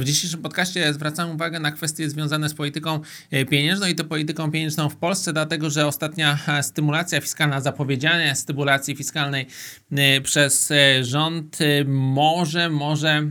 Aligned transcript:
W 0.00 0.04
dzisiejszym 0.04 0.42
podcaście 0.42 0.94
zwracam 0.94 1.30
uwagę 1.30 1.60
na 1.60 1.72
kwestie 1.72 2.10
związane 2.10 2.48
z 2.48 2.54
polityką 2.54 3.00
e, 3.30 3.44
pieniężną 3.44 3.86
i 3.86 3.94
to 3.94 4.04
polityką 4.04 4.50
pieniężną 4.50 4.88
w 4.88 4.96
Polsce, 4.96 5.32
dlatego 5.32 5.70
że 5.70 5.86
ostatnia 5.86 6.38
e, 6.48 6.62
stymulacja 6.62 7.20
fiskalna, 7.20 7.60
zapowiedzianie 7.60 8.34
stymulacji 8.34 8.96
fiskalnej 8.96 9.46
e, 9.92 10.20
przez 10.20 10.72
rząd 11.02 11.58
może, 11.86 12.70
może 12.70 13.30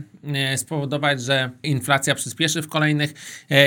spowodować, 0.56 1.22
że 1.22 1.50
inflacja 1.62 2.14
przyspieszy 2.14 2.62
w 2.62 2.68
kolejnych 2.68 3.14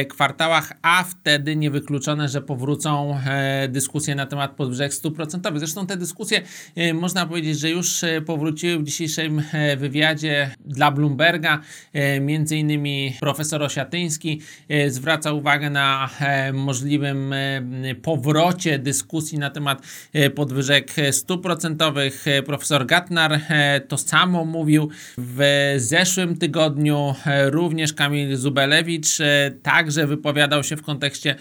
kwartałach, 0.10 0.74
a 0.82 1.04
wtedy 1.04 1.56
niewykluczone, 1.56 2.30
że 2.30 2.42
powrócą 2.42 3.20
dyskusje 3.70 4.16
na 4.16 4.26
temat 4.26 4.52
podwyżek 4.52 4.92
procentowych. 5.16 5.60
Zresztą 5.60 5.88
te 5.88 5.98
dyskusje 5.98 6.42
można 6.94 7.26
powiedzieć, 7.26 7.60
że 7.60 7.70
już 7.70 8.02
powróciły 8.26 8.80
w 8.80 8.84
dzisiejszym 8.84 9.44
wywiadzie 9.78 10.52
dla 10.66 10.92
Bloomberga, 10.92 11.62
między 12.22 12.58
innymi 12.58 13.16
profesor 13.20 13.64
Osiatyński 13.64 14.42
e, 14.70 14.90
zwraca 14.90 15.34
uwagę 15.34 15.70
na 15.70 16.10
e, 16.20 16.54
możliwym 16.54 17.34
e, 17.34 17.62
powrocie 18.02 18.80
dyskusji 18.80 19.38
na 19.38 19.50
temat 19.50 19.82
podwyżek 20.36 20.92
procentowych. 21.44 22.26
Profesor 22.46 22.86
Gatnar 22.86 23.42
to 23.88 23.98
samo 23.98 24.46
mówił 24.46 24.90
w 25.18 25.74
zeszłym 25.78 26.38
tygodniu. 26.38 26.49
Również 27.46 27.94
Kamil 27.94 28.38
Zubelewicz 28.38 29.08
także 29.64 30.08
wypowiadał 30.08 30.64
się 30.64 30.78
w 30.78 30.84
kontekście 30.84 31.36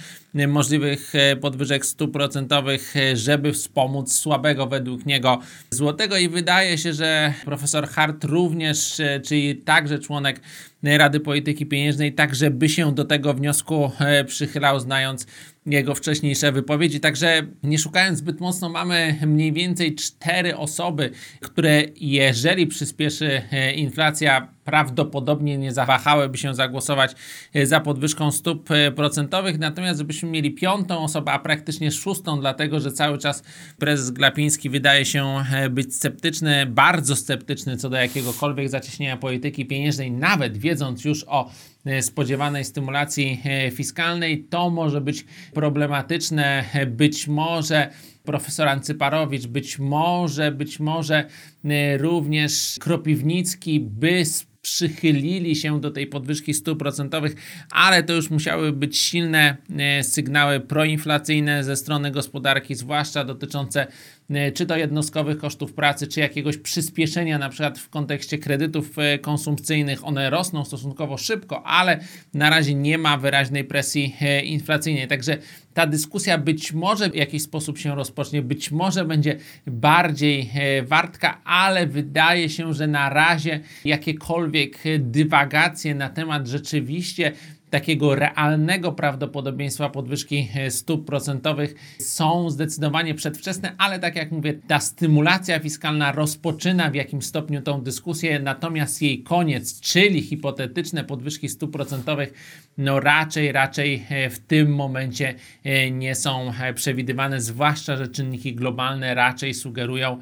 możliwych 0.49 1.13
podwyżek 1.41 1.87
stóp 1.87 2.13
procentowych, 2.13 2.95
żeby 3.15 3.53
wspomóc 3.53 4.13
słabego 4.13 4.67
według 4.67 5.07
niego 5.07 5.41
złotego. 5.71 6.17
I 6.17 6.29
wydaje 6.29 6.79
się, 6.79 6.93
że 6.93 7.33
profesor 7.45 7.89
Hart 7.89 8.25
również, 8.25 9.01
czyli 9.25 9.57
także 9.57 9.99
członek 9.99 10.41
Rady 10.83 11.21
Polityki 11.21 11.67
Pieniężnej, 11.67 12.13
tak 12.13 12.35
żeby 12.35 12.69
się 12.69 12.95
do 12.95 13.05
tego 13.05 13.35
wniosku 13.35 13.91
e, 13.99 14.25
przychylał, 14.25 14.81
znając 14.81 15.27
jego 15.67 15.95
wcześniejsze 15.95 16.53
wypowiedzi. 16.53 17.01
Także 17.01 17.43
nie 17.63 17.79
szukając 17.79 18.19
zbyt 18.19 18.41
mocno, 18.41 18.69
mamy 18.69 19.19
mniej 19.27 19.53
więcej 19.53 19.95
cztery 19.95 20.57
osoby, 20.57 21.11
które 21.41 21.83
jeżeli 21.97 22.67
przyspieszy 22.67 23.43
e, 23.51 23.73
inflacja, 23.73 24.49
prawdopodobnie 24.65 25.59
nie 25.59 25.73
zawahałyby 25.73 26.39
się 26.39 26.55
zagłosować 26.55 27.15
e, 27.55 27.67
za 27.67 27.81
podwyżką 27.81 28.33
stóp 28.33 28.69
procentowych. 28.97 29.59
Natomiast 29.59 29.99
żebyśmy 29.99 30.31
mieli 30.31 30.51
piątą 30.51 30.99
osobę, 30.99 31.33
a 31.33 31.39
praktycznie 31.39 31.91
szóstą, 31.91 32.41
dlatego 32.41 32.81
że 32.81 32.93
cały 32.93 33.19
czas 33.19 33.43
prezes 33.79 34.11
Glapiński 34.11 34.71
wydaje 34.71 35.05
się 35.05 35.35
być 35.71 35.95
sceptyczny, 35.95 36.67
bardzo 36.67 37.17
sceptyczny 37.17 37.77
co 37.77 37.91
do 37.91 37.97
jakiegokolwiek 37.97 38.69
zacieśnienia 38.69 39.17
polityki 39.17 39.67
pieniężnej, 39.67 40.11
nawet 40.11 40.59
wiedząc 40.69 41.05
już 41.05 41.25
o 41.29 41.51
e, 41.85 42.03
spodziewanej 42.03 42.65
stymulacji 42.65 43.41
e, 43.45 43.71
fiskalnej, 43.71 44.45
to 44.45 44.71
może 44.71 45.01
być 45.01 45.25
problematyczne. 45.55 46.65
Być 46.87 47.29
może 47.29 47.91
profesor 48.25 48.69
Ancyparowicz, 48.69 49.47
być 49.47 49.79
może, 49.79 50.53
być 50.53 50.81
może 50.81 51.25
e, 51.65 51.99
również 51.99 52.77
Kropiwnicki 52.81 53.81
by 53.81 54.25
przychylili 54.69 55.57
się 55.57 55.81
do 55.81 55.91
tej 55.91 56.07
podwyżki 56.07 56.55
stóp 56.55 56.79
procentowych, 56.79 57.35
ale 57.71 58.03
to 58.03 58.13
już 58.13 58.31
musiały 58.31 58.73
być 58.73 58.99
silne 58.99 59.57
sygnały 60.03 60.61
proinflacyjne 60.61 61.65
ze 61.65 61.77
strony 61.77 62.11
gospodarki, 62.11 62.75
zwłaszcza 62.75 63.25
dotyczące 63.25 63.87
E, 64.31 64.53
czy 64.53 64.67
to 64.67 64.77
jednostkowych 64.77 65.39
kosztów 65.39 65.73
pracy, 65.73 66.07
czy 66.07 66.21
jakiegoś 66.21 66.57
przyspieszenia, 66.57 67.39
na 67.39 67.49
przykład 67.49 67.79
w 67.79 67.89
kontekście 67.89 68.39
kredytów 68.39 68.99
e, 68.99 69.19
konsumpcyjnych. 69.19 70.07
One 70.07 70.31
rosną 70.31 70.65
stosunkowo 70.65 71.17
szybko, 71.17 71.67
ale 71.67 72.01
na 72.35 72.51
razie 72.51 72.75
nie 72.75 72.99
ma 72.99 73.17
wyraźnej 73.17 73.65
presji 73.65 74.17
e, 74.21 74.45
inflacyjnej. 74.45 75.09
Także 75.09 75.39
ta 75.75 75.87
dyskusja 75.87 76.39
być 76.39 76.73
może 76.73 77.11
w 77.11 77.15
jakiś 77.15 77.43
sposób 77.43 77.79
się 77.79 77.95
rozpocznie, 77.95 78.43
być 78.43 78.71
może 78.71 79.05
będzie 79.05 79.37
bardziej 79.67 80.51
wartka, 80.83 81.41
ale 81.45 81.87
wydaje 81.87 82.49
się, 82.49 82.75
że 82.75 82.87
na 82.87 83.09
razie 83.09 83.61
jakiekolwiek 83.85 84.58
dywagacje 84.99 85.95
na 85.95 86.09
temat 86.09 86.47
rzeczywiście 86.47 87.33
takiego 87.71 88.15
realnego 88.15 88.93
prawdopodobieństwa 88.93 89.91
podwyżki 89.91 90.49
e, 90.55 90.71
stóp 90.71 91.07
procentowych 91.07 91.75
są 91.99 92.51
zdecydowanie 92.51 93.15
przedwczesne, 93.15 93.75
ale 93.79 93.99
tak 93.99 94.17
jak 94.17 94.33
mówię, 94.33 94.55
ta 94.69 94.81
stymulacja 94.81 95.61
fiskalna 95.61 96.13
rozpoczyna 96.13 96.91
w 96.91 96.95
jakimś 96.95 97.25
stopniu 97.25 97.63
tą 97.63 97.81
dyskusję, 97.81 98.41
natomiast 98.41 99.03
jej 99.03 99.23
koniec, 99.23 99.81
czyli 99.81 100.23
hipotetyczne 100.23 101.05
podwyżki 101.05 101.49
stóp 101.49 101.73
procentowych, 101.73 102.33
no 102.79 103.01
raczej, 103.01 103.53
raczej 103.53 104.07
e, 104.09 104.31
w 104.31 104.39
tym 104.39 104.75
momencie 104.75 105.35
e, 105.65 105.91
nie 105.91 106.15
są 106.15 106.53
przewidywane, 106.75 107.41
zwłaszcza, 107.41 107.97
że 107.97 108.09
czynniki 108.09 108.55
globalne 108.55 109.15
raczej 109.15 109.55
sugerują 109.55 110.19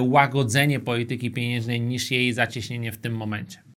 łagodzenie 0.00 0.80
polityki 0.80 1.30
pieniężnej 1.30 1.80
niż 1.80 2.10
jej 2.10 2.32
zacieśnienie 2.32 2.92
w 2.92 2.98
tym 2.98 3.16
momencie. 3.16 3.62